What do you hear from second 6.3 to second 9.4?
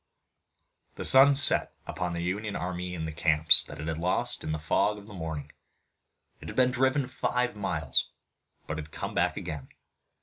It had been driven five miles but had come back